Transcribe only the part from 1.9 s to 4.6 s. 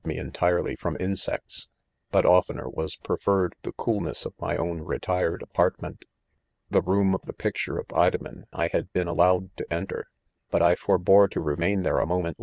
but 'oftener was preferred the ■eoolness of my